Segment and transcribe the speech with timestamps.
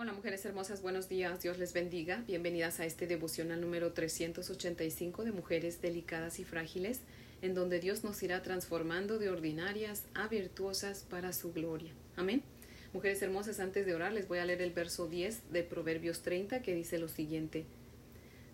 [0.00, 2.22] Hola mujeres hermosas, buenos días, Dios les bendiga.
[2.24, 7.00] Bienvenidas a este devocional número 385 de Mujeres Delicadas y Frágiles,
[7.42, 11.90] en donde Dios nos irá transformando de ordinarias a virtuosas para su gloria.
[12.14, 12.44] Amén.
[12.92, 16.62] Mujeres hermosas, antes de orar les voy a leer el verso 10 de Proverbios 30
[16.62, 17.66] que dice lo siguiente.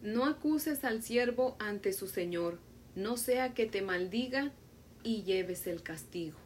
[0.01, 2.59] No acuses al siervo ante su Señor,
[2.97, 4.51] no sea que te maldiga
[5.03, 6.39] y lleves el castigo.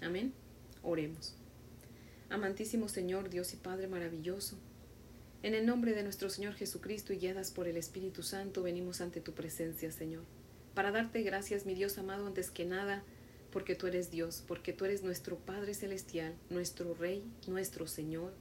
[0.00, 0.32] Amén.
[0.82, 1.39] Oremos.
[2.30, 4.56] Amantísimo Señor, Dios y Padre maravilloso,
[5.42, 9.20] en el nombre de nuestro Señor Jesucristo y guiadas por el Espíritu Santo, venimos ante
[9.20, 10.22] tu presencia, Señor,
[10.72, 13.02] para darte gracias, mi Dios amado, antes que nada,
[13.50, 18.32] porque tú eres Dios, porque tú eres nuestro Padre Celestial, nuestro Rey, nuestro Señor.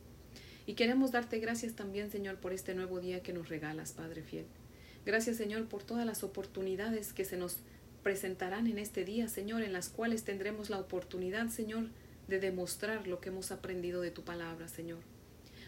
[0.67, 4.45] Y queremos darte gracias también, Señor, por este nuevo día que nos regalas, Padre fiel.
[5.03, 7.57] Gracias, Señor, por todas las oportunidades que se nos
[8.03, 11.87] presentarán en este día, Señor, en las cuales tendremos la oportunidad, Señor,
[12.29, 14.99] de demostrar lo que hemos aprendido de tu palabra, Señor.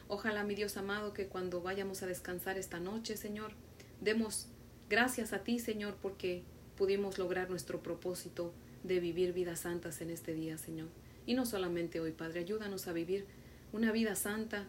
[0.08, 3.54] Ojalá, mi Dios amado, que cuando vayamos a descansar esta noche, Señor,
[4.00, 4.48] demos
[4.90, 6.44] gracias a ti, Señor, porque
[6.78, 8.54] pudimos lograr nuestro propósito
[8.84, 10.88] de vivir vidas santas en este día, Señor.
[11.26, 13.26] Y no solamente hoy, Padre, ayúdanos a vivir
[13.74, 14.68] una vida santa,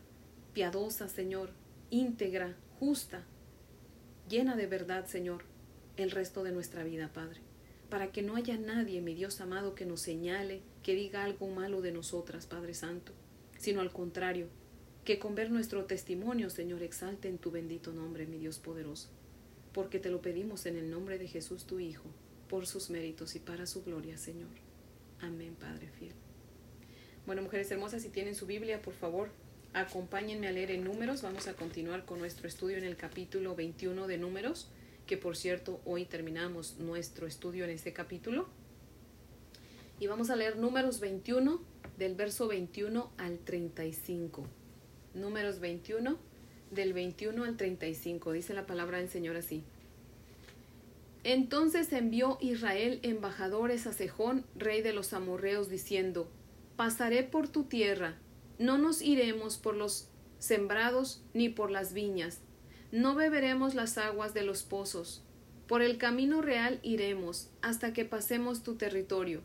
[0.53, 1.51] piadosa, Señor,
[1.91, 3.25] íntegra, justa,
[4.29, 5.45] llena de verdad, Señor,
[5.97, 7.41] el resto de nuestra vida, Padre
[7.93, 11.81] para que no haya nadie, mi Dios amado, que nos señale, que diga algo malo
[11.81, 13.13] de nosotras, Padre Santo,
[13.59, 14.49] sino al contrario,
[15.05, 19.09] que con ver nuestro testimonio, Señor, exalte en tu bendito nombre, mi Dios poderoso,
[19.73, 22.05] porque te lo pedimos en el nombre de Jesús, tu Hijo,
[22.49, 24.51] por sus méritos y para su gloria, Señor.
[25.21, 26.15] Amén, Padre fiel.
[27.27, 29.31] Bueno, mujeres hermosas, si tienen su Biblia, por favor,
[29.73, 31.23] acompáñenme a leer en números.
[31.23, 34.69] Vamos a continuar con nuestro estudio en el capítulo 21 de números
[35.07, 38.49] que por cierto hoy terminamos nuestro estudio en este capítulo.
[40.03, 41.61] Y vamos a leer números 21
[41.97, 44.45] del verso 21 al 35.
[45.15, 46.19] Números 21
[46.73, 48.33] del 21 al 35.
[48.33, 49.63] Dice la palabra del Señor así.
[51.23, 56.29] Entonces envió Israel embajadores a Sejón, rey de los amorreos, diciendo,
[56.75, 58.17] Pasaré por tu tierra,
[58.59, 60.09] no nos iremos por los
[60.41, 62.41] sembrados ni por las viñas,
[62.91, 65.23] no beberemos las aguas de los pozos.
[65.69, 69.43] Por el camino real iremos hasta que pasemos tu territorio.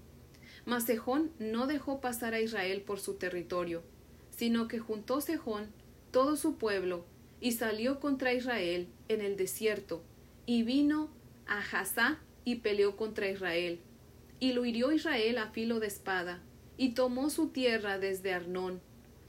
[0.68, 3.84] Mas Sejón no dejó pasar a Israel por su territorio,
[4.32, 5.68] sino que juntó Sejón
[6.12, 7.06] todo su pueblo
[7.40, 10.04] y salió contra Israel en el desierto,
[10.46, 11.10] y vino
[11.48, 13.80] a Hazá y peleó contra Israel.
[14.42, 16.42] Y lo hirió Israel a filo de espada,
[16.76, 18.82] y tomó su tierra desde Arnón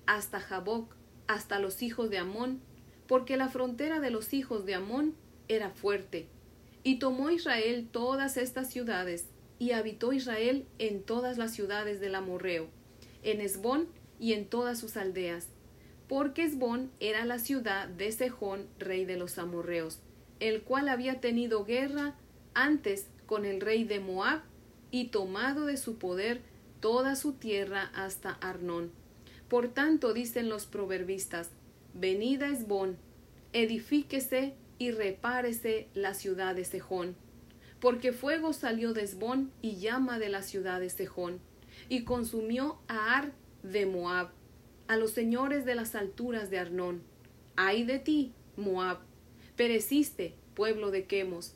[0.07, 0.93] hasta Jaboc,
[1.29, 2.61] hasta los hijos de Amón,
[3.07, 5.15] porque la frontera de los hijos de Amón
[5.47, 6.27] era fuerte.
[6.83, 9.27] Y tomó Israel todas estas ciudades,
[9.59, 12.69] y habitó Israel en todas las ciudades del Amorreo,
[13.23, 13.89] en Esbón
[14.21, 15.49] y en todas sus aldeas,
[16.09, 20.01] porque Esbón era la ciudad de Sejón, rey de los amorreos,
[20.41, 22.15] el cual había tenido guerra
[22.55, 24.41] antes con el rey de Moab,
[24.91, 26.41] y tomado de su poder
[26.81, 28.91] toda su tierra hasta Arnón.
[29.49, 31.51] Por tanto, dicen los proverbistas,
[31.95, 32.97] Venida Esbón,
[33.53, 37.17] edifíquese y repárese la ciudad de Sejón,
[37.81, 41.41] porque fuego salió de Esbón y llama de la ciudad de Sejón,
[41.89, 44.31] y consumió a Ar de Moab,
[44.89, 47.03] a los señores de las alturas de Arnón.
[47.57, 48.99] Ay de ti, Moab,
[49.57, 51.55] pereciste, pueblo de Quemos.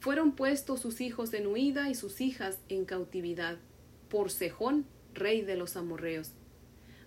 [0.00, 3.58] Fueron puestos sus hijos en huida y sus hijas en cautividad,
[4.10, 6.32] por Sejón, rey de los amorreos.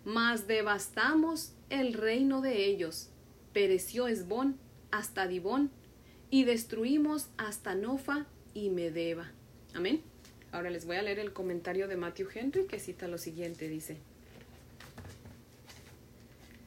[0.04, 3.10] Mas devastamos el reino de ellos.
[3.54, 4.58] Pereció Esbón
[4.90, 5.70] hasta Dibón
[6.30, 8.26] y destruimos hasta Nofa
[8.58, 9.32] y Medeba.
[9.76, 10.02] Amén.
[10.52, 13.98] Ahora les voy a leer el comentario de Matthew Henry que cita lo siguiente, dice.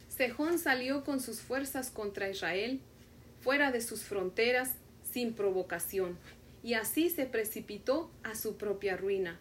[0.09, 2.81] Sejón salió con sus fuerzas contra Israel,
[3.41, 4.75] fuera de sus fronteras,
[5.11, 6.17] sin provocación,
[6.63, 9.41] y así se precipitó a su propia ruina.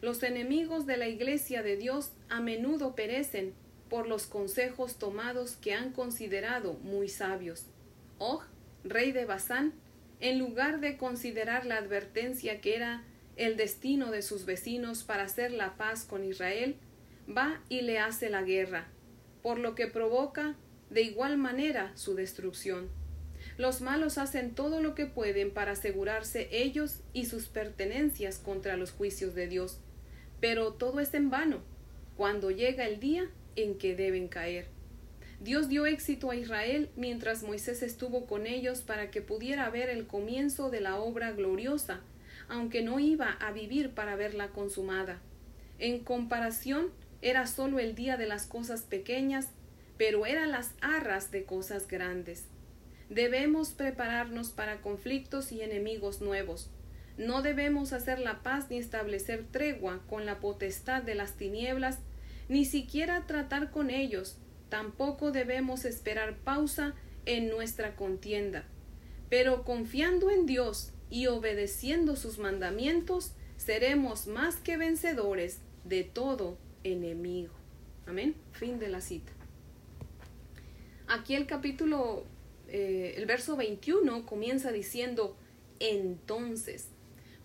[0.00, 3.52] Los enemigos de la iglesia de Dios a menudo perecen
[3.90, 7.66] por los consejos tomados que han considerado muy sabios.
[8.18, 8.42] Og,
[8.84, 9.74] rey de Basán,
[10.20, 13.04] en lugar de considerar la advertencia que era
[13.36, 16.76] el destino de sus vecinos para hacer la paz con Israel,
[17.26, 18.88] va y le hace la guerra,
[19.42, 20.56] por lo que provoca
[20.90, 22.88] de igual manera su destrucción.
[23.56, 28.90] Los malos hacen todo lo que pueden para asegurarse ellos y sus pertenencias contra los
[28.90, 29.78] juicios de Dios,
[30.40, 31.60] pero todo es en vano.
[32.16, 34.66] Cuando llega el día en que deben caer.
[35.40, 40.06] Dios dio éxito a Israel mientras Moisés estuvo con ellos para que pudiera ver el
[40.06, 42.00] comienzo de la obra gloriosa,
[42.48, 45.18] aunque no iba a vivir para verla consumada.
[45.78, 46.90] En comparación,
[47.22, 49.48] era solo el día de las cosas pequeñas,
[49.96, 52.44] pero eran las arras de cosas grandes.
[53.08, 56.68] Debemos prepararnos para conflictos y enemigos nuevos.
[57.16, 61.98] No debemos hacer la paz ni establecer tregua con la potestad de las tinieblas,
[62.50, 64.36] ni siquiera tratar con ellos.
[64.70, 66.94] Tampoco debemos esperar pausa
[67.26, 68.64] en nuestra contienda.
[69.28, 77.52] Pero confiando en Dios y obedeciendo sus mandamientos, seremos más que vencedores de todo enemigo.
[78.06, 78.34] Amén.
[78.52, 79.32] Fin de la cita.
[81.06, 82.24] Aquí el capítulo
[82.72, 85.36] eh, el verso 21 comienza diciendo
[85.80, 86.88] entonces.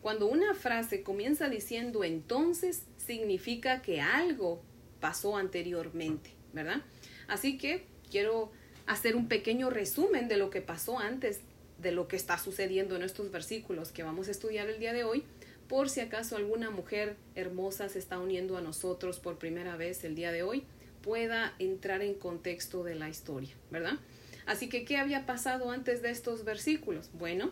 [0.01, 4.61] Cuando una frase comienza diciendo entonces, significa que algo
[4.99, 6.83] pasó anteriormente, ¿verdad?
[7.27, 8.51] Así que quiero
[8.87, 11.41] hacer un pequeño resumen de lo que pasó antes
[11.79, 15.03] de lo que está sucediendo en estos versículos que vamos a estudiar el día de
[15.03, 15.23] hoy,
[15.67, 20.15] por si acaso alguna mujer hermosa se está uniendo a nosotros por primera vez el
[20.15, 20.63] día de hoy,
[21.01, 23.99] pueda entrar en contexto de la historia, ¿verdad?
[24.45, 27.09] Así que, ¿qué había pasado antes de estos versículos?
[27.13, 27.51] Bueno,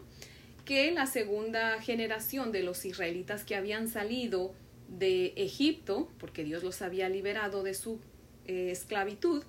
[0.66, 4.54] que la segunda generación de los israelitas que habían salido
[4.88, 8.00] de Egipto, porque Dios los había liberado de su
[8.46, 9.44] eh, esclavitud,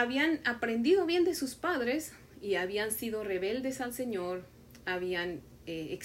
[0.00, 4.44] habían aprendido bien de sus padres y habían sido rebeldes al Señor,
[4.86, 5.98] habían eh,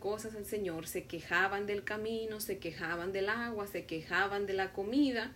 [0.00, 4.72] cosas al Señor, se quejaban del camino, se quejaban del agua, se quejaban de la
[4.72, 5.32] comida,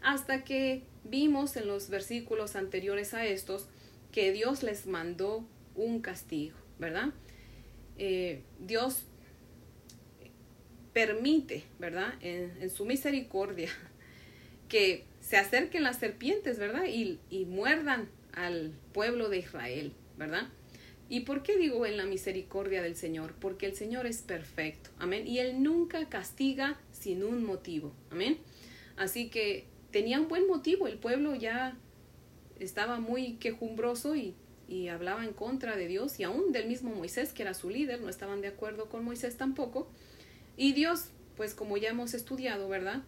[0.00, 3.68] hasta que vimos en los versículos anteriores a estos
[4.10, 7.10] que Dios les mandó un castigo, ¿verdad?
[7.98, 9.04] Eh, Dios
[10.94, 12.14] permite, ¿verdad?
[12.20, 13.68] En, su misericordia
[14.68, 16.86] que se acerquen las serpientes, ¿verdad?
[16.86, 20.48] Y, y muerdan al pueblo de Israel, ¿verdad?
[21.10, 23.34] ¿Y por qué digo en la misericordia del Señor?
[23.38, 25.26] Porque el Señor es perfecto, amén.
[25.26, 28.38] Y Él nunca castiga sin un motivo, amén.
[28.96, 31.76] Así que tenía un buen motivo, el pueblo ya
[32.58, 34.34] estaba muy quejumbroso y,
[34.66, 38.00] y hablaba en contra de Dios y aún del mismo Moisés, que era su líder,
[38.00, 39.90] no estaban de acuerdo con Moisés tampoco.
[40.56, 43.02] Y Dios, pues como ya hemos estudiado, ¿verdad?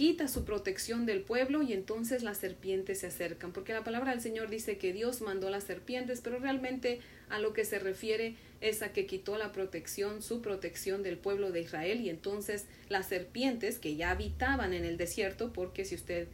[0.00, 4.22] Quita su protección del pueblo y entonces las serpientes se acercan, porque la palabra del
[4.22, 8.80] Señor dice que Dios mandó las serpientes, pero realmente a lo que se refiere es
[8.80, 13.78] a que quitó la protección, su protección del pueblo de Israel y entonces las serpientes
[13.78, 16.28] que ya habitaban en el desierto, porque si usted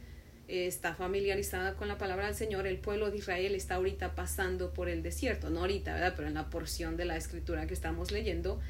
[0.47, 4.73] eh, está familiarizada con la palabra del Señor, el pueblo de Israel está ahorita pasando
[4.73, 6.13] por el desierto, no ahorita, ¿verdad?
[6.15, 8.61] Pero en la porción de la escritura que estamos leyendo,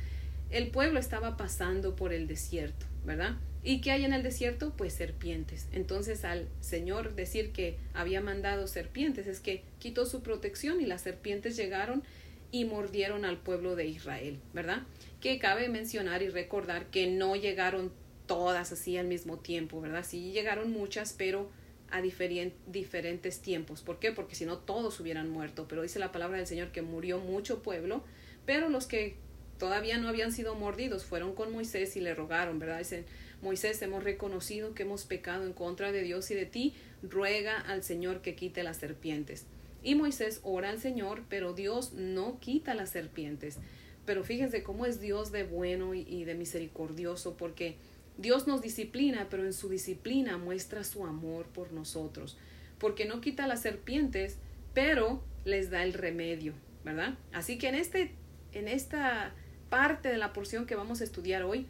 [0.49, 3.37] el pueblo estaba pasando por el desierto, ¿verdad?
[3.63, 4.73] ¿Y qué hay en el desierto?
[4.77, 5.67] Pues serpientes.
[5.71, 11.01] Entonces al Señor decir que había mandado serpientes es que quitó su protección y las
[11.01, 12.03] serpientes llegaron
[12.51, 14.83] y mordieron al pueblo de Israel, ¿verdad?
[15.21, 17.91] Que cabe mencionar y recordar que no llegaron
[18.27, 20.05] todas así al mismo tiempo, ¿verdad?
[20.07, 21.49] Sí llegaron muchas, pero
[21.89, 23.81] a diferentes tiempos.
[23.81, 24.11] ¿Por qué?
[24.11, 27.63] Porque si no todos hubieran muerto, pero dice la palabra del Señor que murió mucho
[27.63, 28.03] pueblo,
[28.45, 29.15] pero los que
[29.57, 32.79] todavía no habían sido mordidos fueron con Moisés y le rogaron, ¿verdad?
[32.79, 33.05] Dicen,
[33.41, 36.73] Moisés, hemos reconocido que hemos pecado en contra de Dios y de ti,
[37.03, 39.45] ruega al Señor que quite las serpientes.
[39.83, 43.57] Y Moisés ora al Señor, pero Dios no quita las serpientes.
[44.05, 47.75] Pero fíjense cómo es Dios de bueno y de misericordioso, porque
[48.17, 52.37] Dios nos disciplina, pero en su disciplina muestra su amor por nosotros,
[52.79, 54.37] porque no quita las serpientes,
[54.73, 57.15] pero les da el remedio, ¿verdad?
[57.31, 58.11] Así que en este
[58.53, 59.33] en esta
[59.69, 61.65] parte de la porción que vamos a estudiar hoy,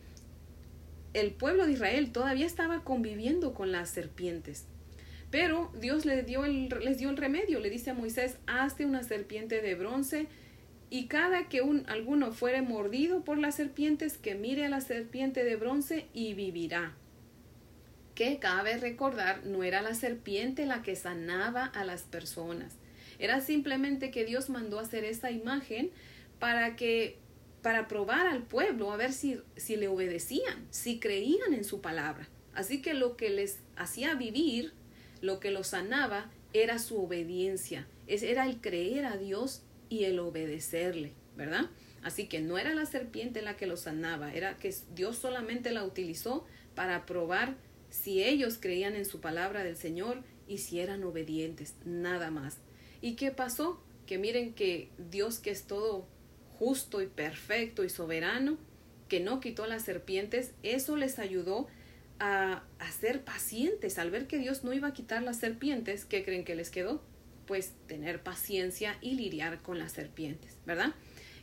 [1.14, 4.66] el pueblo de Israel todavía estaba conviviendo con las serpientes.
[5.32, 9.04] Pero Dios les dio el, les dio el remedio, le dice a Moisés, hazte una
[9.04, 10.28] serpiente de bronce
[10.90, 15.44] y cada que un, alguno fuere mordido por las serpientes, que mire a la serpiente
[15.44, 16.94] de bronce y vivirá.
[18.16, 22.78] Que cabe recordar, no era la serpiente la que sanaba a las personas,
[23.20, 25.90] era simplemente que Dios mandó hacer esa imagen
[26.40, 27.18] para que
[27.68, 32.30] para probar al pueblo a ver si, si le obedecían, si creían en su palabra.
[32.54, 34.72] Así que lo que les hacía vivir,
[35.20, 41.12] lo que los sanaba, era su obediencia, era el creer a Dios y el obedecerle,
[41.36, 41.70] ¿verdad?
[42.04, 45.84] Así que no era la serpiente la que los sanaba, era que Dios solamente la
[45.84, 47.58] utilizó para probar
[47.90, 52.60] si ellos creían en su palabra del Señor y si eran obedientes, nada más.
[53.02, 53.84] ¿Y qué pasó?
[54.06, 56.08] Que miren que Dios que es todo
[56.60, 58.58] justo y perfecto y soberano,
[59.08, 61.68] que no quitó las serpientes, eso les ayudó
[62.20, 64.00] a, a, ser pacientes.
[64.00, 67.02] Al ver que Dios no iba a quitar las serpientes, ¿qué creen que les quedó?
[67.46, 70.94] Pues tener paciencia y lidiar con las serpientes, ¿verdad?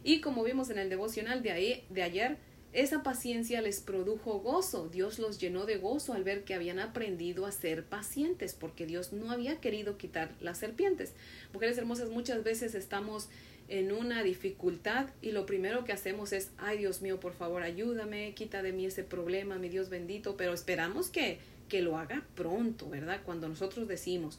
[0.02, 2.36] Y como vimos en el devocional de, ahí, de ayer,
[2.74, 4.88] esa paciencia les produjo gozo.
[4.88, 9.12] Dios los llenó de gozo al ver que habían aprendido a ser pacientes, porque Dios
[9.12, 11.14] no había querido quitar las serpientes.
[11.52, 13.28] Mujeres hermosas, muchas veces estamos
[13.68, 18.34] en una dificultad y lo primero que hacemos es, ay Dios mío, por favor, ayúdame,
[18.34, 22.88] quita de mí ese problema, mi Dios bendito, pero esperamos que, que lo haga pronto,
[22.88, 23.20] ¿verdad?
[23.24, 24.38] Cuando nosotros decimos.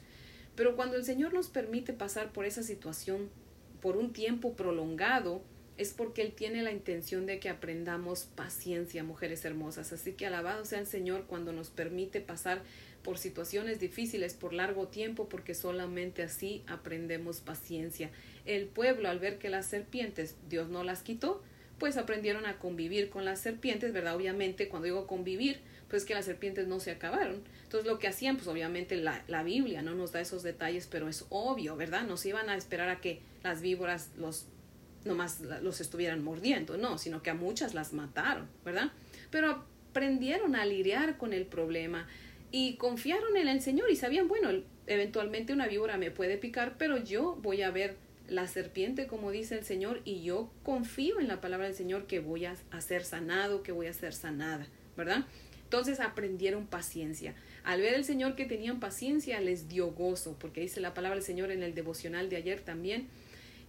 [0.56, 3.30] Pero cuando el Señor nos permite pasar por esa situación
[3.82, 5.42] por un tiempo prolongado,
[5.78, 9.92] es porque Él tiene la intención de que aprendamos paciencia, mujeres hermosas.
[9.92, 12.62] Así que alabado sea el Señor cuando nos permite pasar
[13.06, 18.10] por situaciones difíciles por largo tiempo, porque solamente así aprendemos paciencia.
[18.46, 21.44] El pueblo, al ver que las serpientes Dios no las quitó,
[21.78, 24.16] pues aprendieron a convivir con las serpientes, ¿verdad?
[24.16, 27.44] Obviamente, cuando digo convivir, pues que las serpientes no se acabaron.
[27.62, 31.08] Entonces, lo que hacían, pues obviamente la, la Biblia no nos da esos detalles, pero
[31.08, 32.08] es obvio, ¿verdad?
[32.08, 34.48] No se iban a esperar a que las víboras los
[35.04, 38.92] nomás los estuvieran mordiendo, no, sino que a muchas las mataron, ¿verdad?
[39.30, 42.08] Pero aprendieron a lidiar con el problema
[42.58, 44.50] y confiaron en el Señor y sabían, bueno,
[44.88, 47.98] eventualmente una víbora me puede picar, pero yo voy a ver
[48.30, 52.22] la serpiente, como dice el Señor, y yo confío en la palabra del Señor que
[52.22, 55.26] voy a, ser sanado, que voy a ser sanada, ¿verdad?
[55.66, 57.36] Entonces aprendieron paciencia.
[57.66, 61.26] Al ver el Señor que tenían paciencia, les dio gozo, porque dice la palabra del
[61.26, 63.10] Señor en el devocional de ayer también,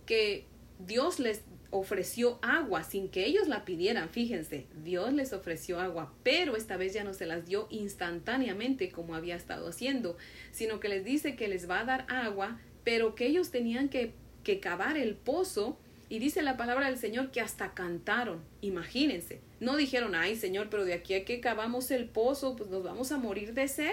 [0.06, 0.44] que
[0.78, 6.56] Dios les ofreció agua sin que ellos la pidieran, fíjense, Dios les ofreció agua, pero
[6.56, 10.16] esta vez ya no se las dio instantáneamente como había estado haciendo,
[10.52, 14.12] sino que les dice que les va a dar agua, pero que ellos tenían que,
[14.44, 19.76] que cavar el pozo y dice la palabra del Señor que hasta cantaron, imagínense, no
[19.76, 23.18] dijeron, ay Señor, pero de aquí a que cavamos el pozo, pues nos vamos a
[23.18, 23.90] morir de sed.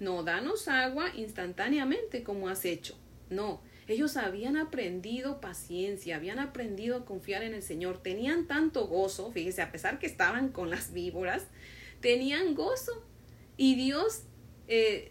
[0.00, 2.96] No, danos agua instantáneamente como has hecho.
[3.30, 9.30] No, ellos habían aprendido paciencia, habían aprendido a confiar en el Señor, tenían tanto gozo,
[9.32, 11.44] fíjese, a pesar que estaban con las víboras,
[12.00, 13.04] tenían gozo.
[13.56, 14.22] Y Dios,
[14.68, 15.10] eh,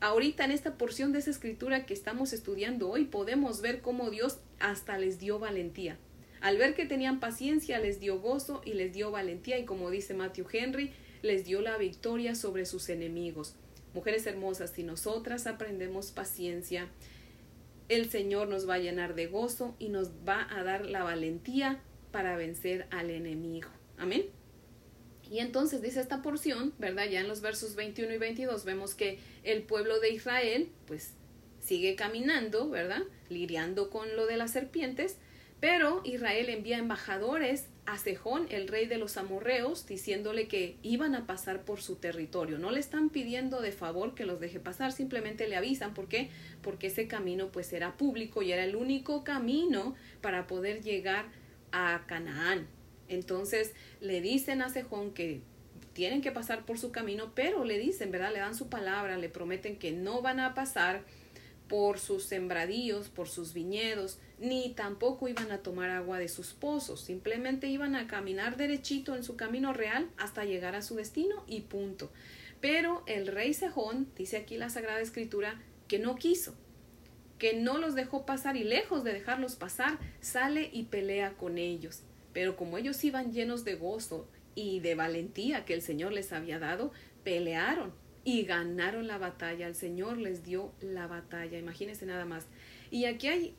[0.00, 4.38] ahorita en esta porción de esa escritura que estamos estudiando hoy, podemos ver cómo Dios
[4.58, 5.96] hasta les dio valentía.
[6.40, 10.14] Al ver que tenían paciencia, les dio gozo y les dio valentía y como dice
[10.14, 13.54] Matthew Henry, les dio la victoria sobre sus enemigos.
[13.94, 16.88] Mujeres hermosas, si nosotras aprendemos paciencia,
[17.88, 21.80] el Señor nos va a llenar de gozo y nos va a dar la valentía
[22.10, 23.68] para vencer al enemigo.
[23.96, 24.26] Amén.
[25.30, 27.06] Y entonces dice esta porción, ¿verdad?
[27.10, 31.12] Ya en los versos 21 y 22 vemos que el pueblo de Israel pues
[31.60, 33.02] sigue caminando, ¿verdad?
[33.28, 35.16] Lidiando con lo de las serpientes,
[35.60, 41.26] pero Israel envía embajadores a Sejón, el rey de los amorreos, diciéndole que iban a
[41.26, 42.58] pasar por su territorio.
[42.58, 45.94] No le están pidiendo de favor que los deje pasar, simplemente le avisan.
[45.94, 46.28] ¿Por qué?
[46.60, 51.30] Porque ese camino pues era público y era el único camino para poder llegar
[51.72, 52.66] a Canaán.
[53.08, 55.40] Entonces le dicen a Sejón que
[55.94, 58.34] tienen que pasar por su camino, pero le dicen, ¿verdad?
[58.34, 61.04] Le dan su palabra, le prometen que no van a pasar
[61.68, 67.00] por sus sembradíos, por sus viñedos, ni tampoco iban a tomar agua de sus pozos,
[67.00, 71.62] simplemente iban a caminar derechito en su camino real hasta llegar a su destino y
[71.62, 72.10] punto.
[72.60, 76.54] Pero el rey Sejón, dice aquí la Sagrada Escritura, que no quiso,
[77.38, 82.02] que no los dejó pasar y lejos de dejarlos pasar, sale y pelea con ellos.
[82.32, 86.58] Pero como ellos iban llenos de gozo y de valentía que el Señor les había
[86.58, 86.92] dado,
[87.24, 87.92] pelearon
[88.24, 89.66] y ganaron la batalla.
[89.66, 91.58] El Señor les dio la batalla.
[91.58, 92.46] Imagínense nada más.
[92.90, 93.54] Y aquí hay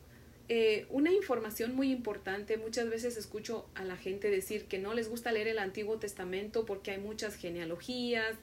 [0.51, 2.58] eh, una información muy importante.
[2.58, 6.65] Muchas veces escucho a la gente decir que no les gusta leer el Antiguo Testamento
[6.65, 8.36] porque hay muchas genealogías,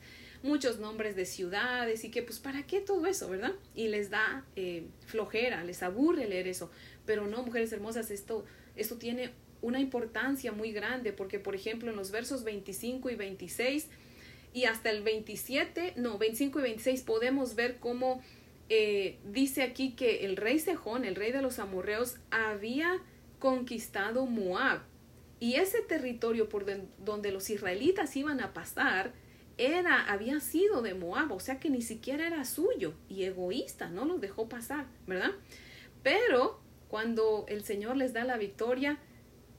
[0.44, 3.54] muchos nombres de ciudades y que pues para qué todo eso, ¿verdad?
[3.74, 6.70] Y les da eh, flojera, les aburre leer eso.
[7.06, 8.44] Pero no, mujeres hermosas, esto,
[8.76, 13.88] esto tiene una importancia muy grande porque, por ejemplo, en los versos 25 y 26
[14.52, 18.22] y hasta el 27, no, 25 y 26 podemos ver cómo
[18.68, 23.00] eh, dice aquí que el rey Sejón, el rey de los amorreos, había
[23.38, 24.80] conquistado Moab.
[25.38, 26.64] Y ese territorio por
[26.98, 29.12] donde los israelitas iban a pasar
[29.58, 34.04] era, había sido de Moab, o sea que ni siquiera era suyo y egoísta, no
[34.04, 35.30] los dejó pasar, ¿verdad?
[36.02, 38.98] Pero cuando el Señor les da la victoria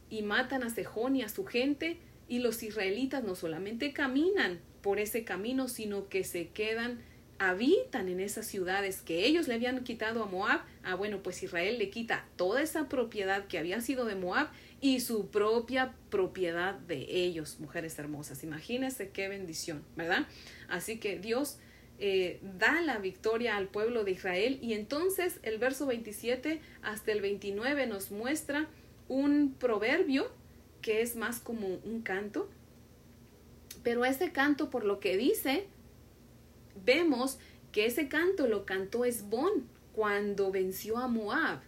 [0.09, 4.99] y matan a Sejón y a su gente, y los israelitas no solamente caminan por
[4.99, 6.99] ese camino, sino que se quedan
[7.39, 11.77] habitan en esas ciudades que ellos le habían quitado a Moab, ah bueno, pues Israel
[11.77, 14.49] le quita toda esa propiedad que había sido de Moab
[14.81, 18.43] y su propia propiedad de ellos, mujeres hermosas.
[18.43, 20.27] Imagínense qué bendición, ¿verdad?
[20.67, 21.57] Así que Dios
[21.99, 27.21] eh, da la victoria al pueblo de Israel y entonces el verso 27 hasta el
[27.21, 28.67] 29 nos muestra
[29.07, 30.31] un proverbio
[30.81, 32.49] que es más como un canto
[33.83, 35.65] Pero ese canto, por lo que dice,
[36.85, 37.39] vemos
[37.71, 41.59] que ese canto lo cantó Esbón cuando venció a Moab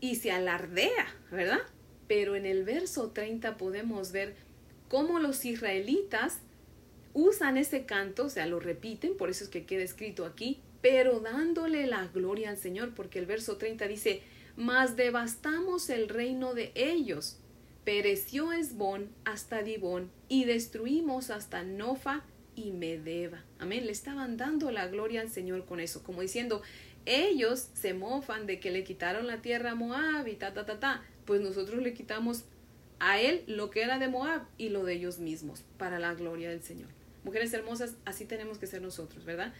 [0.00, 1.60] y se alardea, ¿verdad?
[2.06, 4.36] Pero en el verso 30 podemos ver
[4.88, 6.38] cómo los israelitas
[7.14, 11.20] usan ese canto, o sea, lo repiten, por eso es que queda escrito aquí, pero
[11.20, 14.22] dándole la gloria al Señor, porque el verso 30 dice,
[14.56, 17.38] mas devastamos el reino de ellos,
[17.84, 22.24] pereció Esbón hasta Dibón, y destruimos hasta Nofa
[22.58, 23.44] y Medeba.
[23.58, 26.62] Amén, le estaban dando la gloria al Señor con eso, como diciendo,
[27.06, 30.80] ellos se mofan de que le quitaron la tierra a Moab y ta, ta, ta,
[30.80, 32.44] ta, pues nosotros le quitamos
[32.98, 36.50] a él lo que era de Moab y lo de ellos mismos, para la gloria
[36.50, 36.88] del Señor.
[37.24, 39.52] Mujeres hermosas, así tenemos que ser nosotros, ¿verdad?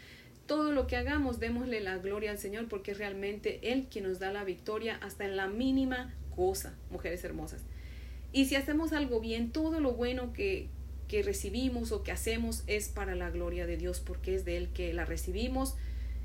[0.47, 4.19] Todo lo que hagamos, démosle la gloria al Señor porque es realmente Él quien nos
[4.19, 7.63] da la victoria hasta en la mínima cosa, mujeres hermosas.
[8.33, 10.69] Y si hacemos algo bien, todo lo bueno que,
[11.09, 14.69] que recibimos o que hacemos es para la gloria de Dios porque es de Él
[14.69, 15.75] que la recibimos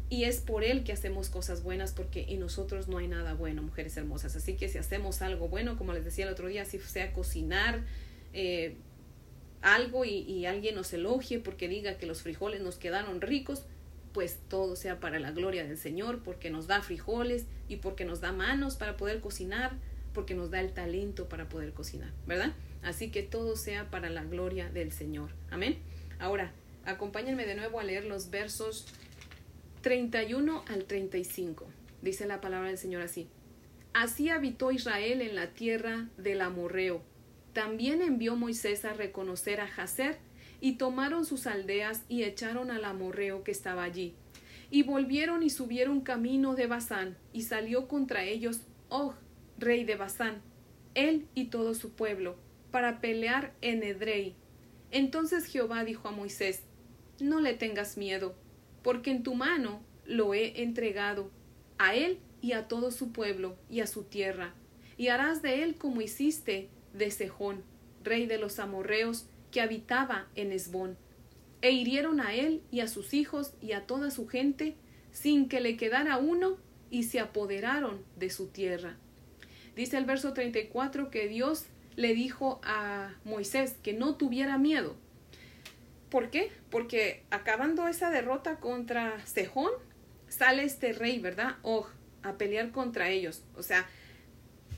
[0.09, 3.63] y es por Él que hacemos cosas buenas porque en nosotros no hay nada bueno,
[3.63, 4.35] mujeres hermosas.
[4.35, 7.81] Así que si hacemos algo bueno, como les decía el otro día, si sea cocinar,
[8.33, 8.75] eh,
[9.63, 13.63] algo y, alguien nos elogie porque diga que los frijoles nos quedaron ricos,
[14.11, 18.21] pues todo sea para la gloria del Señor, porque nos da frijoles y porque nos
[18.21, 19.71] da manos para poder cocinar,
[20.13, 22.53] porque nos da el talento para poder cocinar, ¿verdad?
[22.83, 25.31] Así que todo sea para la gloria del Señor.
[25.49, 25.77] Amén.
[26.19, 26.51] Ahora,
[26.85, 28.85] acompáñenme de nuevo a leer los versos
[29.81, 31.65] 31 al 35.
[32.01, 33.27] Dice la palabra del Señor así.
[33.93, 37.03] Así habitó Israel en la tierra del Amorreo
[37.53, 40.17] también envió Moisés a reconocer a Jacer,
[40.59, 44.13] y tomaron sus aldeas y echaron al amorreo que estaba allí.
[44.71, 49.13] Y volvieron y subieron camino de Basán, y salió contra ellos Og,
[49.57, 50.41] rey de Basán,
[50.95, 52.37] él y todo su pueblo,
[52.73, 54.33] para pelear en Edrei.
[54.89, 56.63] Entonces Jehová dijo a Moisés,
[57.19, 58.33] No le tengas miedo,
[58.81, 61.29] porque en tu mano lo he entregado,
[61.77, 64.55] a él y a todo su pueblo y a su tierra,
[64.97, 67.63] y harás de él como hiciste de Sejón,
[68.03, 70.97] rey de los amorreos, que habitaba en Esbón,
[71.61, 74.77] e hirieron a él y a sus hijos y a toda su gente,
[75.11, 76.57] sin que le quedara uno,
[76.89, 78.97] y se apoderaron de su tierra.
[79.75, 84.95] Dice el verso 34 que Dios le dijo a Moisés que no tuviera miedo.
[86.09, 86.51] ¿Por qué?
[86.69, 89.71] Porque acabando esa derrota contra Sejón,
[90.27, 91.57] sale este rey, ¿verdad?
[91.63, 91.87] Og,
[92.21, 93.43] a pelear contra ellos.
[93.55, 93.87] O sea,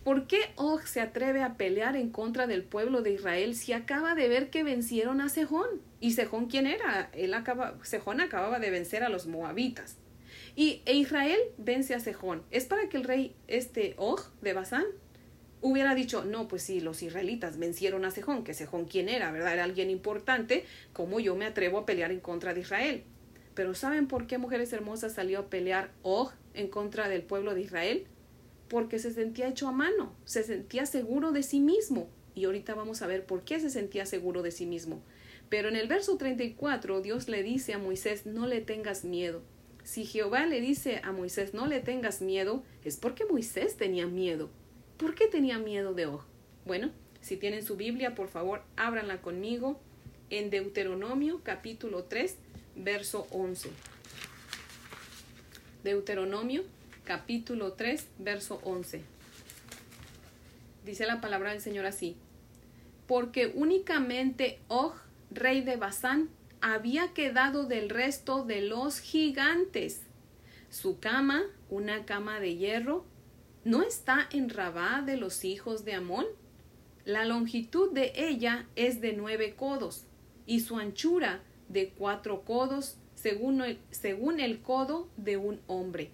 [0.06, 4.14] ¿Por qué Og se atreve a pelear en contra del pueblo de Israel si acaba
[4.14, 5.82] de ver que vencieron a Sejón?
[6.00, 7.10] ¿Y Sejón quién era?
[7.14, 9.98] Él acaba, Sejón acababa de vencer a los moabitas.
[10.56, 12.44] Y e Israel vence a Sejón.
[12.52, 14.86] ¿Es para que el rey este Og de Basán
[15.70, 19.54] hubiera dicho, no, pues si los israelitas vencieron a Sejón, que Sejón quién era, ¿verdad?
[19.54, 23.04] Era alguien importante, ¿cómo yo me atrevo a pelear en contra de Israel?
[23.54, 27.62] Pero ¿saben por qué Mujeres Hermosas salió a pelear Og en contra del pueblo de
[27.62, 28.08] Israel?
[28.68, 32.10] porque se sentía hecho a mano, se sentía seguro de sí mismo.
[32.34, 35.02] Y ahorita vamos a ver por qué se sentía seguro de sí mismo.
[35.50, 39.42] Pero en el verso 34 Dios le dice a Moisés, no le tengas miedo.
[39.84, 44.50] Si Jehová le dice a Moisés, no le tengas miedo, es porque Moisés tenía miedo.
[44.98, 46.22] ¿Por qué tenía miedo de Og?
[46.66, 49.78] Bueno, si tienen su Biblia, por favor, ábranla conmigo
[50.30, 52.38] en Deuteronomio capítulo 3,
[52.78, 53.72] verso 11.
[55.84, 56.64] Deuteronomio
[57.04, 59.02] capítulo 3, verso 11.
[60.86, 62.16] Dice la palabra del Señor así,
[63.06, 64.94] porque únicamente Og,
[65.30, 66.30] rey de Basán,
[66.62, 70.04] había quedado del resto de los gigantes.
[70.70, 73.04] Su cama, una cama de hierro,
[73.66, 76.26] ¿no está en Rabá de los hijos de Amón?
[77.04, 80.06] La longitud de ella es de nueve codos
[80.46, 86.12] y su anchura de cuatro codos según el, según el codo de un hombre.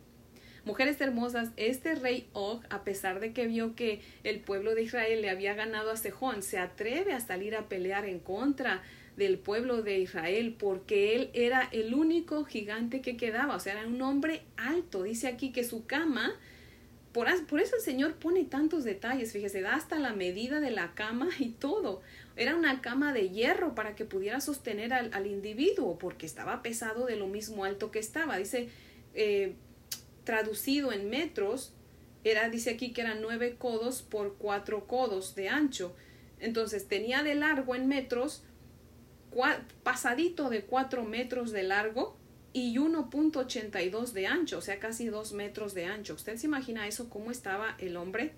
[0.64, 5.22] Mujeres hermosas, este rey Og, a pesar de que vio que el pueblo de Israel
[5.22, 8.82] le había ganado a Sejón, se atreve a salir a pelear en contra
[9.18, 13.88] del pueblo de Israel porque él era el único gigante que quedaba, o sea, era
[13.88, 15.04] un hombre alto.
[15.04, 16.32] Dice aquí que su cama,
[17.14, 20.94] por, por eso el Señor pone tantos detalles, fíjese, da hasta la medida de la
[20.94, 22.02] cama y todo.
[22.36, 27.06] Era una cama de hierro para que pudiera sostener al, al individuo porque estaba pesado
[27.06, 28.38] de lo mismo alto que estaba.
[28.38, 28.70] Dice,
[29.14, 29.56] eh,
[30.24, 31.74] traducido en metros,
[32.24, 35.94] era, dice aquí que eran nueve codos por cuatro codos de ancho.
[36.40, 38.44] Entonces tenía de largo en metros,
[39.84, 42.18] pasadito de cuatro metros de largo
[42.54, 46.16] y 1.82 de ancho, o sea, casi dos metros de ancho.
[46.16, 47.10] ¿Usted se imagina eso?
[47.10, 48.34] ¿Cómo estaba el hombre?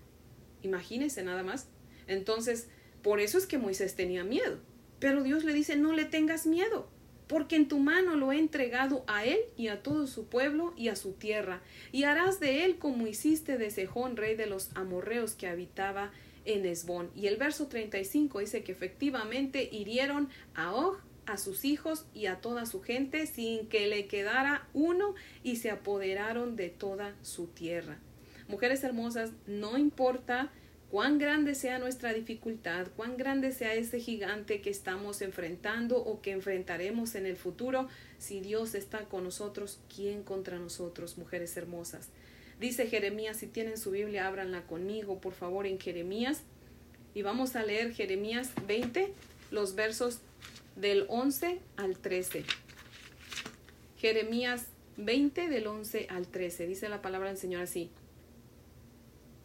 [0.62, 1.68] Imagínese nada más.
[2.08, 2.68] Entonces,
[3.02, 4.60] por eso es que Moisés tenía miedo
[5.00, 6.88] Pero Dios le dice, no le tengas miedo,
[7.28, 10.88] porque en tu mano lo he entregado a él y a todo su pueblo y
[10.88, 15.34] a su tierra, y harás de él como hiciste de Sejón, rey de los amorreos
[15.34, 16.12] que habitaba
[16.46, 17.10] en Esbón.
[17.16, 22.42] Y el verso 35 dice que efectivamente hirieron a Og, a sus hijos y a
[22.42, 27.98] toda su gente sin que le quedara uno y se apoderaron de toda su tierra.
[28.48, 30.52] Mujeres hermosas, no importa
[30.94, 36.32] cuán grande sea nuestra dificultad, cuán grande sea ese gigante que estamos enfrentando o que
[36.32, 37.88] enfrentaremos en el futuro,
[38.20, 42.10] si Dios está con nosotros, ¿quién contra nosotros, mujeres hermosas?
[42.60, 46.44] Dice Jeremías, si tienen su Biblia, ábranla conmigo, por favor, en Jeremías.
[47.16, 49.14] Y vamos a leer Jeremías 20,
[49.52, 50.20] los versos
[50.76, 52.46] del 11 al 13.
[53.98, 56.68] Jeremías 20 del 11 al 13.
[56.68, 57.90] Dice la palabra del Señor así.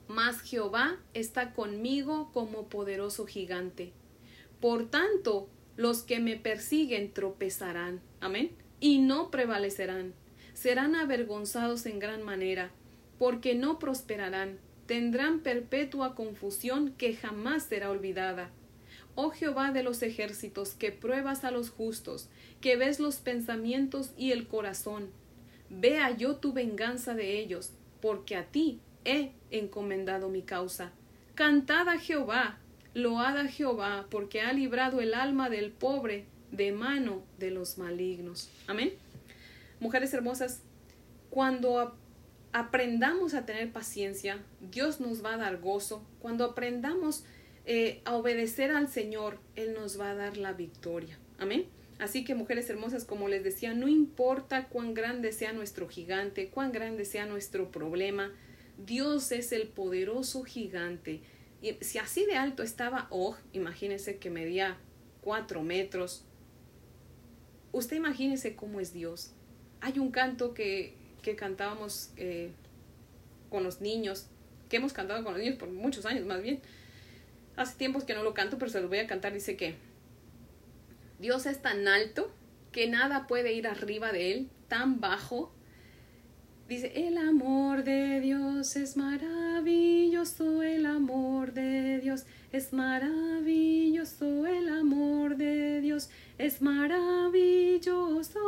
[0.09, 3.93] Mas Jehová está conmigo como poderoso gigante.
[4.61, 8.01] Por tanto, los que me persiguen tropezarán.
[8.21, 8.51] Amén.
[8.81, 10.14] Y no prevalecerán.
[10.55, 12.73] Serán avergonzados en gran manera
[13.19, 18.51] porque no prosperarán, tendrán perpetua confusión que jamás será olvidada.
[19.20, 22.28] Oh Jehová de los ejércitos, que pruebas a los justos,
[22.61, 25.11] que ves los pensamientos y el corazón.
[25.70, 30.92] Vea yo tu venganza de ellos, porque a ti he encomendado mi causa.
[31.35, 32.61] Cantad a Jehová,
[32.94, 38.48] load a Jehová, porque ha librado el alma del pobre de mano de los malignos.
[38.68, 38.92] Amén.
[39.81, 40.62] Mujeres hermosas,
[41.28, 41.92] cuando
[42.52, 44.38] aprendamos a tener paciencia,
[44.70, 46.07] Dios nos va a dar gozo.
[46.20, 47.24] Cuando aprendamos
[47.68, 51.18] eh, a obedecer al Señor, Él nos va a dar la victoria.
[51.38, 51.66] Amén.
[52.00, 56.72] Así que mujeres hermosas, como les decía, no importa cuán grande sea nuestro gigante, cuán
[56.72, 58.33] grande sea nuestro problema,
[58.85, 61.20] Dios es el poderoso gigante.
[61.62, 64.78] Y si así de alto estaba Og, imagínense que medía
[65.20, 66.24] cuatro metros.
[67.70, 69.33] Usted imagínese cómo es Dios.
[69.81, 72.50] Hay un canto que que cantábamos eh,
[73.50, 74.26] con los niños,
[74.68, 76.61] que hemos cantado con los niños por muchos años más bien.
[77.59, 79.33] Hace tiempos que no lo canto, pero se lo voy a cantar.
[79.35, 79.75] Dice que
[81.18, 82.31] Dios es tan alto
[82.71, 85.53] que nada puede ir arriba de él, tan bajo.
[86.68, 95.37] Dice, el amor de Dios es maravilloso, el amor de Dios es maravilloso, el amor
[95.37, 98.38] de Dios es maravilloso.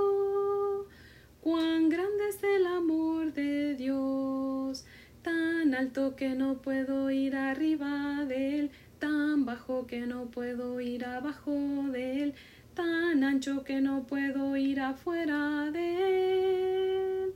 [1.41, 4.85] Cuán grande es el amor de Dios,
[5.23, 11.05] tan alto que no puedo ir arriba de él, tan bajo que no puedo ir
[11.05, 11.53] abajo
[11.91, 12.35] de él,
[12.75, 17.35] tan ancho que no puedo ir afuera de él.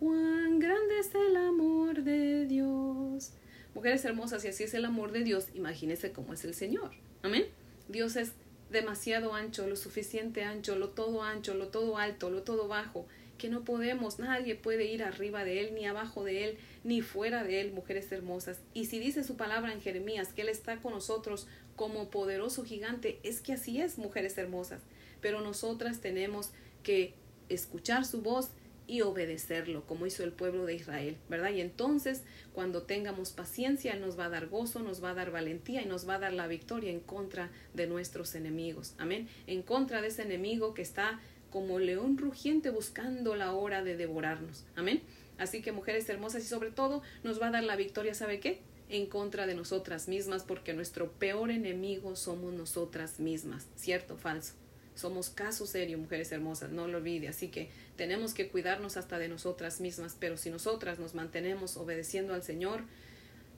[0.00, 3.32] Cuán grande es el amor de Dios.
[3.74, 6.92] Mujeres hermosas, si así es el amor de Dios, imagínense cómo es el Señor.
[7.22, 7.46] Amén.
[7.88, 8.32] Dios es
[8.70, 13.06] demasiado ancho, lo suficiente ancho, lo todo ancho, lo todo alto, lo todo bajo
[13.42, 17.42] que no podemos, nadie puede ir arriba de Él, ni abajo de Él, ni fuera
[17.42, 18.60] de Él, mujeres hermosas.
[18.72, 23.18] Y si dice su palabra en Jeremías que Él está con nosotros como poderoso gigante,
[23.24, 24.80] es que así es, mujeres hermosas.
[25.20, 26.52] Pero nosotras tenemos
[26.84, 27.14] que
[27.48, 28.50] escuchar su voz
[28.86, 31.50] y obedecerlo, como hizo el pueblo de Israel, ¿verdad?
[31.50, 35.32] Y entonces, cuando tengamos paciencia, Él nos va a dar gozo, nos va a dar
[35.32, 38.94] valentía y nos va a dar la victoria en contra de nuestros enemigos.
[38.98, 39.28] Amén.
[39.48, 41.18] En contra de ese enemigo que está
[41.52, 44.64] como león rugiente buscando la hora de devorarnos.
[44.74, 45.02] Amén.
[45.38, 48.60] Así que mujeres hermosas y sobre todo nos va a dar la victoria, ¿sabe qué?
[48.88, 53.66] En contra de nosotras mismas, porque nuestro peor enemigo somos nosotras mismas.
[53.76, 54.54] ¿Cierto o falso?
[54.94, 57.28] Somos caso serio, mujeres hermosas, no lo olvide.
[57.28, 62.34] Así que tenemos que cuidarnos hasta de nosotras mismas, pero si nosotras nos mantenemos obedeciendo
[62.34, 62.82] al Señor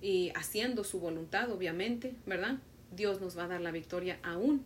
[0.00, 2.59] y haciendo su voluntad, obviamente, ¿verdad?
[2.94, 4.64] Dios nos va a dar la victoria aún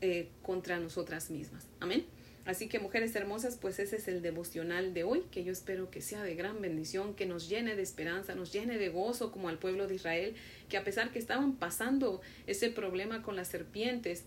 [0.00, 1.66] eh, contra nosotras mismas.
[1.80, 2.06] Amén.
[2.46, 6.00] Así que mujeres hermosas, pues ese es el devocional de hoy, que yo espero que
[6.00, 9.58] sea de gran bendición, que nos llene de esperanza, nos llene de gozo como al
[9.58, 10.34] pueblo de Israel,
[10.68, 14.24] que a pesar que estaban pasando ese problema con las serpientes,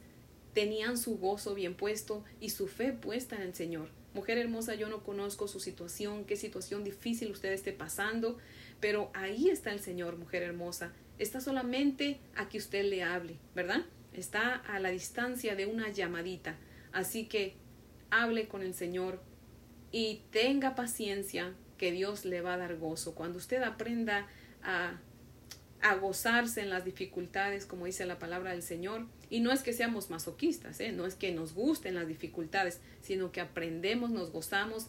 [0.53, 3.89] tenían su gozo bien puesto y su fe puesta en el Señor.
[4.13, 8.37] Mujer hermosa, yo no conozco su situación, qué situación difícil usted esté pasando,
[8.79, 10.93] pero ahí está el Señor, mujer hermosa.
[11.17, 13.83] Está solamente a que usted le hable, ¿verdad?
[14.19, 16.55] Está a la distancia de una llamadita.
[16.91, 17.55] Así que
[18.09, 19.21] hable con el Señor
[19.91, 23.15] y tenga paciencia que Dios le va a dar gozo.
[23.15, 24.27] Cuando usted aprenda
[24.61, 24.99] a,
[25.81, 29.73] a gozarse en las dificultades, como dice la palabra del Señor, y no es que
[29.73, 30.91] seamos masoquistas, ¿eh?
[30.91, 34.87] no es que nos gusten las dificultades, sino que aprendemos, nos gozamos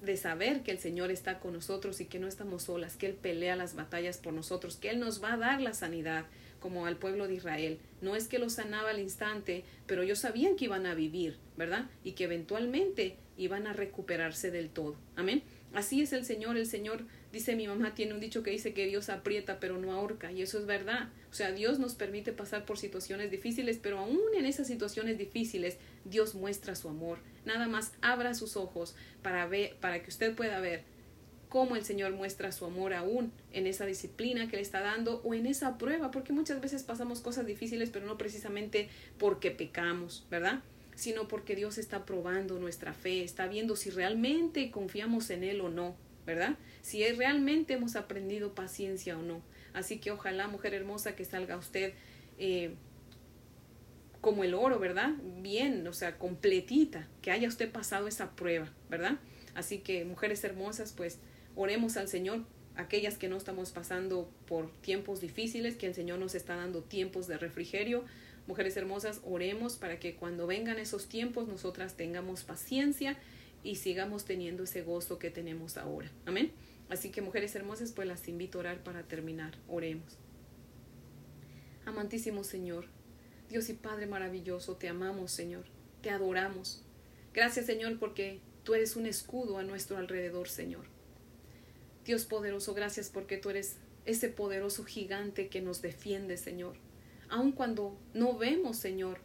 [0.00, 3.14] de saber que el Señor está con nosotros y que no estamos solas, que Él
[3.14, 6.26] pelea las batallas por nosotros, que Él nos va a dar la sanidad,
[6.62, 7.78] como al pueblo de Israel.
[8.00, 11.90] No es que los sanaba al instante, pero ellos sabían que iban a vivir, ¿verdad?
[12.04, 14.96] Y que eventualmente iban a recuperarse del todo.
[15.16, 15.42] Amén.
[15.74, 16.56] Así es el Señor.
[16.56, 19.92] El Señor, dice mi mamá, tiene un dicho que dice que Dios aprieta pero no
[19.92, 20.30] ahorca.
[20.30, 21.08] Y eso es verdad.
[21.30, 25.78] O sea, Dios nos permite pasar por situaciones difíciles, pero aún en esas situaciones difíciles,
[26.04, 27.18] Dios muestra su amor.
[27.44, 30.84] Nada más abra sus ojos para ver, para que usted pueda ver
[31.48, 35.34] cómo el Señor muestra su amor aún en esa disciplina que le está dando o
[35.34, 40.62] en esa prueba, porque muchas veces pasamos cosas difíciles, pero no precisamente porque pecamos, ¿verdad?
[40.94, 45.68] Sino porque Dios está probando nuestra fe, está viendo si realmente confiamos en Él o
[45.68, 45.94] no,
[46.26, 46.56] ¿verdad?
[46.80, 49.42] Si realmente hemos aprendido paciencia o no.
[49.72, 51.94] Así que ojalá, mujer hermosa, que salga usted
[52.38, 52.74] eh,
[54.20, 55.12] como el oro, ¿verdad?
[55.40, 59.18] Bien, o sea, completita, que haya usted pasado esa prueba, ¿verdad?
[59.54, 61.18] Así que, mujeres hermosas, pues
[61.54, 62.44] Oremos al Señor,
[62.76, 67.26] aquellas que no estamos pasando por tiempos difíciles, que el Señor nos está dando tiempos
[67.26, 68.04] de refrigerio.
[68.46, 73.18] Mujeres hermosas, oremos para que cuando vengan esos tiempos nosotras tengamos paciencia
[73.62, 76.10] y sigamos teniendo ese gozo que tenemos ahora.
[76.26, 76.52] Amén.
[76.88, 79.56] Así que mujeres hermosas, pues las invito a orar para terminar.
[79.68, 80.18] Oremos.
[81.84, 82.86] Amantísimo Señor,
[83.48, 85.64] Dios y Padre maravilloso, te amamos Señor,
[86.00, 86.84] te adoramos.
[87.34, 90.84] Gracias Señor porque tú eres un escudo a nuestro alrededor Señor.
[92.04, 96.76] Dios poderoso, gracias porque tú eres ese poderoso gigante que nos defiende, Señor.
[97.28, 99.18] Aun cuando no vemos, Señor,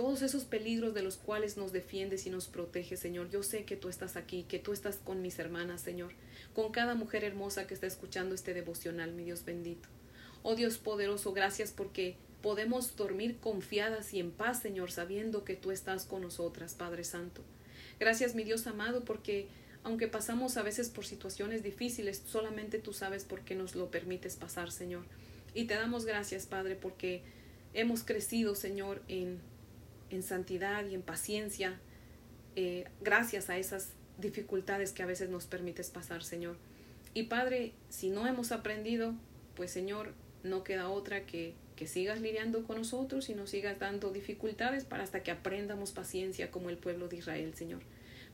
[0.00, 3.28] todos esos peligros de los cuales nos defiendes y nos proteges, Señor.
[3.28, 6.12] Yo sé que tú estás aquí, que tú estás con mis hermanas, Señor,
[6.54, 9.90] con cada mujer hermosa que está escuchando este devocional, mi Dios bendito.
[10.42, 15.70] Oh Dios poderoso, gracias porque podemos dormir confiadas y en paz, Señor, sabiendo que tú
[15.70, 17.42] estás con nosotras, Padre Santo.
[17.98, 19.48] Gracias, mi Dios amado, porque
[19.84, 24.36] aunque pasamos a veces por situaciones difíciles, solamente tú sabes por qué nos lo permites
[24.36, 25.04] pasar, Señor.
[25.52, 27.20] Y te damos gracias, Padre, porque
[27.74, 29.40] hemos crecido, Señor, en,
[30.10, 31.78] en santidad y en paciencia,
[32.56, 36.56] eh, gracias a esas dificultades que a veces nos permites pasar, Señor.
[37.14, 39.14] Y Padre, si no hemos aprendido,
[39.56, 44.10] pues Señor, no queda otra que que sigas lidiando con nosotros y nos sigas dando
[44.10, 47.80] dificultades para hasta que aprendamos paciencia como el pueblo de Israel, Señor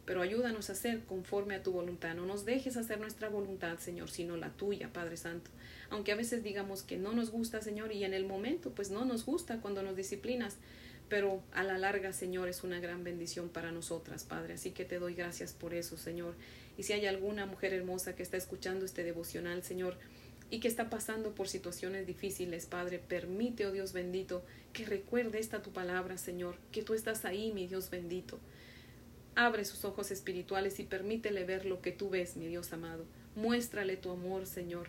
[0.06, 2.14] pero ayúdanos a hacer conforme a tu voluntad.
[2.14, 5.50] No nos dejes hacer nuestra voluntad, Señor, sino la tuya, Padre Santo.
[5.90, 9.04] Aunque a veces digamos que no nos gusta, Señor, y en el momento, pues no
[9.04, 10.58] nos gusta cuando nos disciplinas,
[11.08, 14.54] pero a la larga, Señor, es una gran bendición para nosotras, Padre.
[14.54, 16.34] Así que te doy gracias por eso, Señor.
[16.76, 19.96] Y si hay alguna mujer hermosa que está escuchando este devocional, Señor,
[20.50, 25.62] y que está pasando por situaciones difíciles, Padre, permite, oh Dios bendito, que recuerde esta
[25.62, 28.38] tu palabra, Señor, que tú estás ahí, mi Dios bendito
[29.36, 33.04] Abre sus ojos espirituales y permítele ver lo que tú ves, mi Dios amado.
[33.34, 34.88] Muéstrale tu amor, Señor.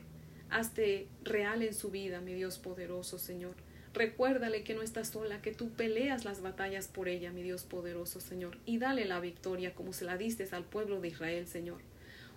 [0.50, 3.56] Hazte real en su vida, mi Dios poderoso, Señor.
[3.98, 8.20] Recuérdale que no está sola, que tú peleas las batallas por ella, mi Dios poderoso,
[8.20, 11.80] Señor, y dale la victoria como se la diste al pueblo de Israel, Señor.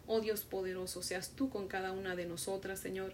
[0.07, 3.13] Oh Dios poderoso, seas tú con cada una de nosotras, Señor,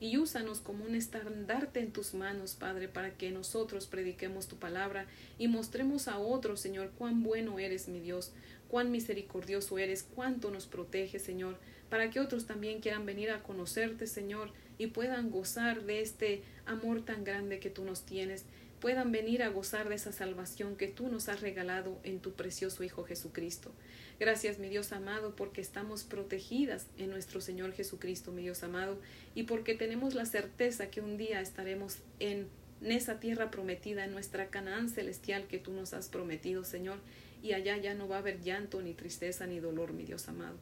[0.00, 5.06] y úsanos como un estandarte en tus manos, Padre, para que nosotros prediquemos tu palabra
[5.38, 8.32] y mostremos a otros, Señor, cuán bueno eres, mi Dios,
[8.68, 11.56] cuán misericordioso eres, cuánto nos protege, Señor,
[11.88, 17.04] para que otros también quieran venir a conocerte, Señor, y puedan gozar de este amor
[17.04, 18.44] tan grande que tú nos tienes,
[18.80, 22.84] puedan venir a gozar de esa salvación que tú nos has regalado en tu precioso
[22.84, 23.72] Hijo Jesucristo.
[24.20, 28.98] Gracias, mi Dios amado, porque estamos protegidas en nuestro Señor Jesucristo, mi Dios amado,
[29.34, 32.48] y porque tenemos la certeza que un día estaremos en
[32.82, 36.98] esa tierra prometida, en nuestra Canaán celestial que tú nos has prometido, Señor,
[37.42, 40.56] y allá ya no va a haber llanto, ni tristeza, ni dolor, mi Dios amado.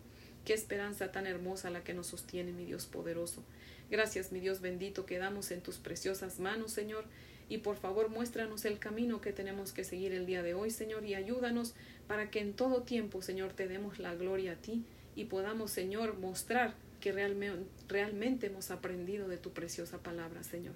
[0.44, 3.42] Qué esperanza tan hermosa la que nos sostiene, mi Dios poderoso.
[3.90, 7.04] Gracias, mi Dios bendito, quedamos en tus preciosas manos, Señor,
[7.48, 11.04] y por favor muéstranos el camino que tenemos que seguir el día de hoy, Señor,
[11.04, 11.74] y ayúdanos
[12.08, 16.18] para que en todo tiempo, Señor, te demos la gloria a ti y podamos, Señor,
[16.18, 20.74] mostrar que realmente, realmente hemos aprendido de tu preciosa palabra, Señor.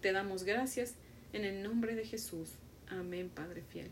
[0.00, 0.94] Te damos gracias
[1.32, 2.50] en el nombre de Jesús.
[2.88, 3.90] Amén, Padre fiel.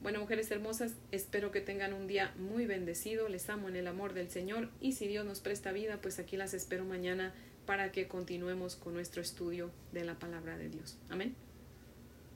[0.00, 3.28] Bueno, mujeres hermosas, espero que tengan un día muy bendecido.
[3.28, 6.36] Les amo en el amor del Señor y si Dios nos presta vida, pues aquí
[6.36, 7.34] las espero mañana
[7.68, 10.96] para que continuemos con nuestro estudio de la palabra de Dios.
[11.10, 11.36] Amén.